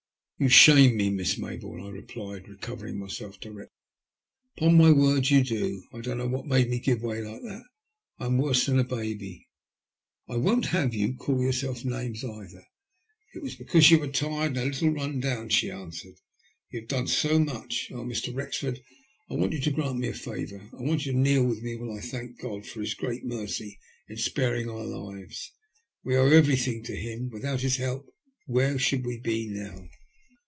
"You 0.41 0.49
shame 0.49 0.97
me, 0.97 1.11
Miss 1.11 1.35
Mayboume," 1.35 1.85
I 1.85 1.89
replied, 1.91 2.49
re 2.49 2.57
covering 2.57 2.97
myself 2.97 3.39
directly." 3.39 3.75
Upon 4.57 4.75
my 4.75 4.91
word, 4.91 5.29
you 5.29 5.43
do. 5.43 5.83
I 5.93 6.01
don't 6.01 6.17
know 6.17 6.25
what 6.25 6.47
made 6.47 6.67
me 6.67 6.79
give 6.79 7.03
way 7.03 7.21
like 7.21 7.43
that. 7.43 7.61
I 8.17 8.25
am 8.25 8.39
worse 8.39 8.65
than 8.65 8.79
a 8.79 8.83
baby."" 8.83 9.47
I 10.27 10.37
won't 10.37 10.65
have 10.65 10.95
you 10.95 11.13
call 11.13 11.43
yourself 11.43 11.85
names 11.85 12.23
either. 12.23 12.63
It 13.35 13.43
was 13.43 13.53
because 13.55 13.91
you 13.91 14.01
are 14.01 14.07
tired 14.07 14.57
and 14.57 14.57
a 14.57 14.65
little 14.65 14.89
run 14.89 15.19
down," 15.19 15.49
she 15.49 15.69
answered. 15.69 16.15
"You 16.71 16.79
have 16.79 16.89
done 16.89 17.05
too 17.05 17.37
much. 17.39 17.91
Oh, 17.93 18.03
Mr. 18.03 18.33
Wrexford, 18.35 18.81
I 19.29 19.35
want 19.35 19.53
you 19.53 19.59
to 19.61 19.69
grant 19.69 19.99
me 19.99 20.07
a 20.07 20.13
favour. 20.15 20.67
I 20.73 20.81
want 20.81 21.05
you 21.05 21.11
to 21.11 21.19
kneel 21.19 21.43
with 21.45 21.61
me 21.61 21.75
while 21.75 21.95
I 21.95 22.01
thank 22.01 22.39
God 22.39 22.65
for 22.65 22.79
His 22.81 22.95
great 22.95 23.23
mercy 23.23 23.77
in 24.09 24.17
sparing 24.17 24.67
our 24.67 24.85
lives. 24.85 25.51
We 26.03 26.17
owe 26.17 26.29
everything 26.31 26.81
to 26.85 26.95
Him. 26.95 27.29
Without 27.29 27.61
His 27.61 27.75
help 27.75 28.07
where 28.47 28.79
should 28.79 29.05
we 29.05 29.19
be 29.19 29.47
now 29.47 29.85